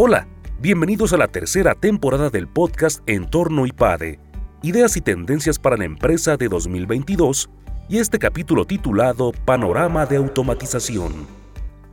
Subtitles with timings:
[0.00, 0.28] Hola,
[0.60, 4.20] bienvenidos a la tercera temporada del podcast Entorno IPADE,
[4.62, 7.50] Ideas y Tendencias para la Empresa de 2022
[7.88, 11.26] y este capítulo titulado Panorama de Automatización.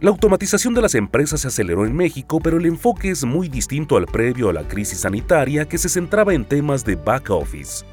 [0.01, 3.97] La automatización de las empresas se aceleró en México, pero el enfoque es muy distinto
[3.97, 7.83] al previo a la crisis sanitaria que se centraba en temas de back office.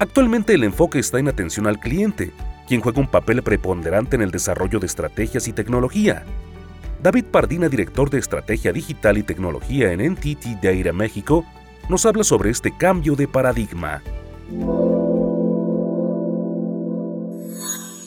[0.00, 2.32] Actualmente el enfoque está en atención al cliente,
[2.66, 6.26] quien juega un papel preponderante en el desarrollo de estrategias y tecnología,
[7.02, 11.46] David Pardina, director de Estrategia Digital y Tecnología en NTT Data México,
[11.88, 14.02] nos habla sobre este cambio de paradigma.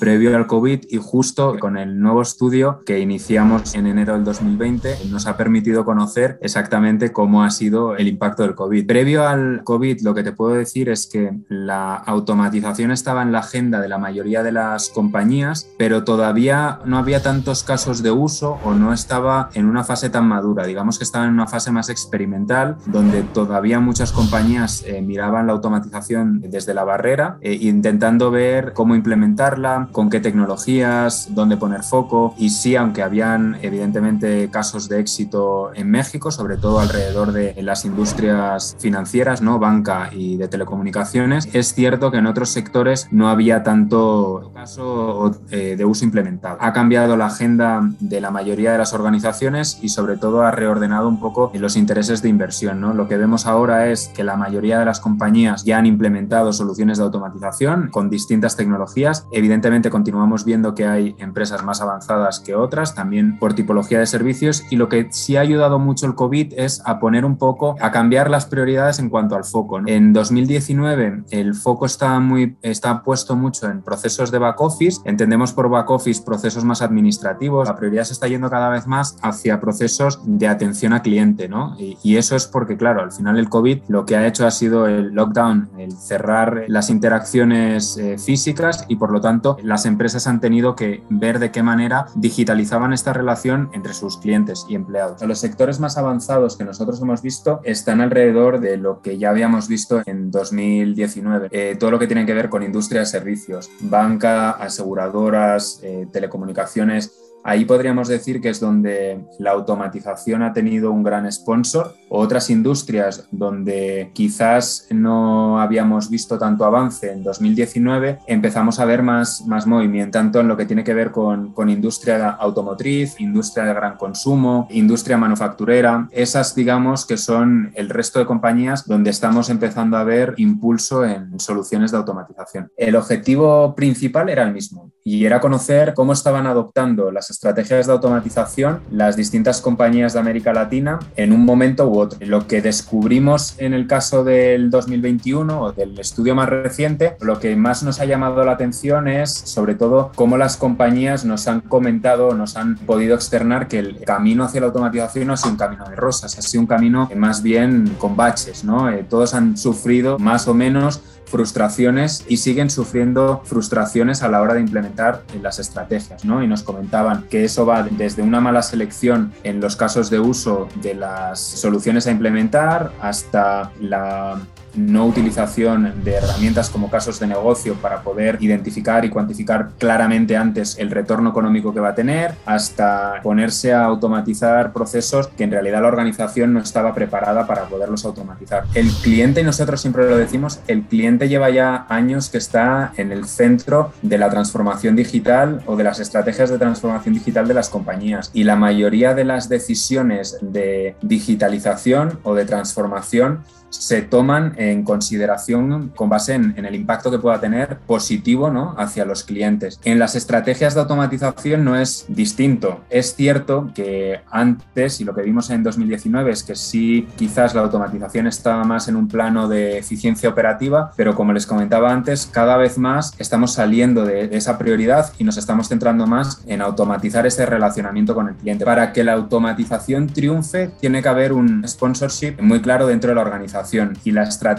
[0.03, 4.97] Previo al COVID y justo con el nuevo estudio que iniciamos en enero del 2020
[5.09, 8.85] nos ha permitido conocer exactamente cómo ha sido el impacto del COVID.
[8.85, 13.39] Previo al COVID lo que te puedo decir es que la automatización estaba en la
[13.39, 18.59] agenda de la mayoría de las compañías, pero todavía no había tantos casos de uso
[18.65, 20.65] o no estaba en una fase tan madura.
[20.65, 25.53] Digamos que estaba en una fase más experimental donde todavía muchas compañías eh, miraban la
[25.53, 32.35] automatización desde la barrera, eh, intentando ver cómo implementarla, con qué tecnologías, dónde poner foco.
[32.37, 37.85] Y sí, aunque habían evidentemente casos de éxito en México, sobre todo alrededor de las
[37.85, 39.59] industrias financieras, ¿no?
[39.59, 45.75] banca y de telecomunicaciones, es cierto que en otros sectores no había tanto caso eh,
[45.77, 46.57] de uso implementado.
[46.59, 51.07] Ha cambiado la agenda de la mayoría de las organizaciones y sobre todo ha reordenado
[51.07, 52.81] un poco los intereses de inversión.
[52.81, 52.93] ¿no?
[52.93, 56.97] Lo que vemos ahora es que la mayoría de las compañías ya han implementado soluciones
[56.97, 59.25] de automatización con distintas tecnologías.
[59.31, 64.63] Evidentemente continuamos viendo que hay empresas más avanzadas que otras, también por tipología de servicios,
[64.69, 67.91] y lo que sí ha ayudado mucho el COVID es a poner un poco, a
[67.91, 69.79] cambiar las prioridades en cuanto al foco.
[69.85, 75.53] En 2019 el foco está, muy, está puesto mucho en procesos de back office, entendemos
[75.53, 79.59] por back office procesos más administrativos, la prioridad se está yendo cada vez más hacia
[79.59, 81.75] procesos de atención a cliente, ¿no?
[81.77, 84.85] Y, eso es porque, claro, al final el COVID lo que ha hecho ha sido
[84.87, 90.39] el lockdown, el cerrar las interacciones eh, físicas y por lo tanto las empresas han
[90.39, 95.21] tenido que ver de qué manera digitalizaban esta relación entre sus clientes y empleados.
[95.21, 99.67] Los sectores más avanzados que nosotros hemos visto están alrededor de lo que ya habíamos
[99.67, 101.47] visto en 2019.
[101.51, 107.13] Eh, todo lo que tiene que ver con industria de servicios, banca, aseguradoras, eh, telecomunicaciones,
[107.43, 111.95] Ahí podríamos decir que es donde la automatización ha tenido un gran sponsor.
[112.09, 119.45] Otras industrias donde quizás no habíamos visto tanto avance en 2019, empezamos a ver más,
[119.45, 123.73] más movimiento, tanto en lo que tiene que ver con, con industria automotriz, industria de
[123.73, 126.07] gran consumo, industria manufacturera.
[126.11, 131.39] Esas, digamos, que son el resto de compañías donde estamos empezando a ver impulso en
[131.39, 132.71] soluciones de automatización.
[132.77, 137.93] El objetivo principal era el mismo y era conocer cómo estaban adoptando las estrategias de
[137.93, 142.19] automatización las distintas compañías de América Latina en un momento u otro.
[142.21, 147.55] Lo que descubrimos en el caso del 2021 o del estudio más reciente, lo que
[147.55, 152.33] más nos ha llamado la atención es sobre todo cómo las compañías nos han comentado,
[152.33, 155.89] nos han podido externar que el camino hacia la automatización no ha sido un camino
[155.89, 158.89] de rosas, ha sido un camino más bien con baches, ¿no?
[158.89, 164.53] Eh, todos han sufrido más o menos frustraciones y siguen sufriendo frustraciones a la hora
[164.55, 166.43] de implementar las estrategias, ¿no?
[166.43, 170.67] Y nos comentaban que eso va desde una mala selección en los casos de uso
[170.81, 174.39] de las soluciones a implementar hasta la
[174.75, 180.77] no utilización de herramientas como casos de negocio para poder identificar y cuantificar claramente antes
[180.79, 185.81] el retorno económico que va a tener, hasta ponerse a automatizar procesos que en realidad
[185.81, 188.63] la organización no estaba preparada para poderlos automatizar.
[188.73, 193.11] El cliente, y nosotros siempre lo decimos, el cliente lleva ya años que está en
[193.11, 197.69] el centro de la transformación digital o de las estrategias de transformación digital de las
[197.69, 204.53] compañías y la mayoría de las decisiones de digitalización o de transformación se toman
[204.83, 208.75] consideración con base en, el impacto que pueda tener positivo ¿no?
[208.77, 209.79] hacia los clientes.
[209.83, 212.81] En las estrategias de automatización no es distinto.
[212.89, 217.61] Es cierto que antes, y lo que vimos en 2019 es que sí, quizás la
[217.61, 222.57] automatización estaba más en un plano de eficiencia operativa, pero como les comentaba antes, cada
[222.57, 227.25] vez más estamos saliendo de, de esa prioridad y nos estamos centrando más en automatizar
[227.25, 228.65] ese relacionamiento con el cliente.
[228.65, 233.21] Para que la automatización triunfe, tiene que haber un sponsorship muy claro dentro de la
[233.21, 234.52] organización y la estrategia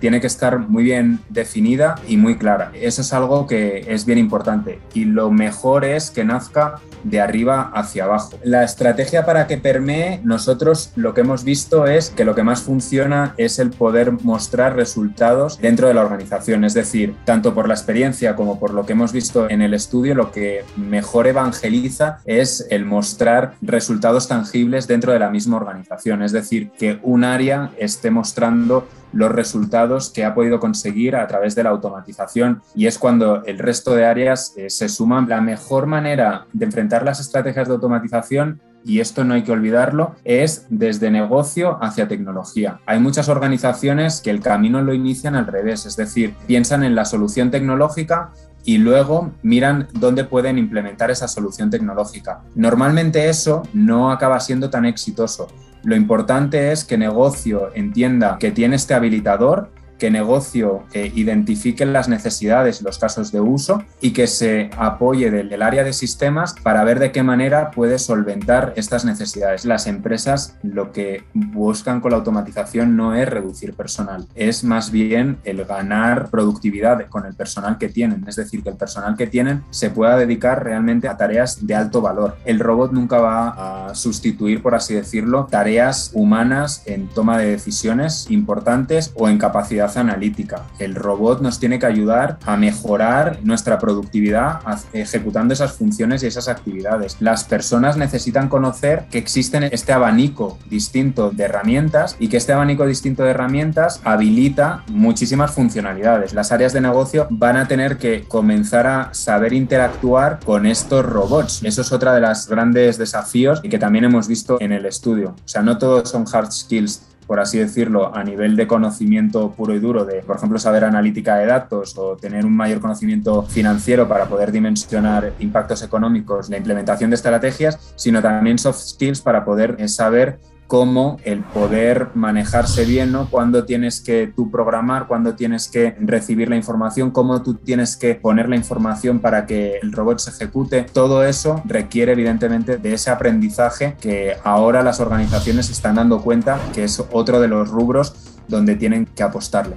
[0.00, 2.70] tiene que estar muy bien definida y muy clara.
[2.74, 7.70] Eso es algo que es bien importante y lo mejor es que nazca de arriba
[7.74, 8.38] hacia abajo.
[8.42, 12.62] La estrategia para que permee, nosotros lo que hemos visto es que lo que más
[12.62, 17.74] funciona es el poder mostrar resultados dentro de la organización, es decir, tanto por la
[17.74, 22.66] experiencia como por lo que hemos visto en el estudio, lo que mejor evangeliza es
[22.70, 28.10] el mostrar resultados tangibles dentro de la misma organización, es decir, que un área esté
[28.10, 33.44] mostrando los resultados que ha podido conseguir a través de la automatización y es cuando
[33.44, 35.28] el resto de áreas eh, se suman.
[35.28, 40.14] La mejor manera de enfrentar las estrategias de automatización y esto no hay que olvidarlo,
[40.22, 42.78] es desde negocio hacia tecnología.
[42.86, 47.04] Hay muchas organizaciones que el camino lo inician al revés, es decir, piensan en la
[47.04, 48.30] solución tecnológica
[48.64, 52.42] y luego miran dónde pueden implementar esa solución tecnológica.
[52.54, 55.48] Normalmente eso no acaba siendo tan exitoso.
[55.86, 62.08] Lo importante es que negocio entienda que tiene este habilitador que negocio eh, identifique las
[62.08, 66.84] necesidades y los casos de uso y que se apoye del, área de sistemas para
[66.84, 69.64] ver de qué manera puede solventar estas necesidades.
[69.64, 75.38] Las empresas lo que buscan con la automatización no es reducir personal, es más bien
[75.44, 79.64] el ganar productividad con el personal que tienen, es decir, que el personal que tienen
[79.70, 82.36] se pueda dedicar realmente a tareas de alto valor.
[82.44, 88.30] El robot nunca va a sustituir, por así decirlo, tareas humanas en toma de decisiones
[88.30, 90.62] importantes o en capacidad analítica.
[90.78, 94.60] El robot nos tiene que ayudar a mejorar nuestra productividad
[94.92, 97.16] ejecutando esas funciones y esas actividades.
[97.20, 102.86] Las personas necesitan conocer que existen este abanico distinto de herramientas y que este abanico
[102.86, 106.32] distinto de herramientas habilita muchísimas funcionalidades.
[106.32, 111.62] Las áreas de negocio van a tener que comenzar a saber interactuar con estos robots.
[111.62, 115.30] Eso es otra de las grandes desafíos y que también hemos visto en el estudio.
[115.30, 119.74] O sea, no todos son hard skills por así decirlo, a nivel de conocimiento puro
[119.74, 124.08] y duro, de, por ejemplo, saber analítica de datos o tener un mayor conocimiento financiero
[124.08, 129.76] para poder dimensionar impactos económicos, la implementación de estrategias, sino también soft skills para poder
[129.78, 133.28] eh, saber como el poder manejarse bien, ¿no?
[133.30, 138.14] Cuando tienes que tú programar, cuando tienes que recibir la información, cómo tú tienes que
[138.14, 140.82] poner la información para que el robot se ejecute.
[140.92, 146.84] Todo eso requiere evidentemente de ese aprendizaje que ahora las organizaciones están dando cuenta que
[146.84, 148.14] es otro de los rubros
[148.48, 149.76] donde tienen que apostarle.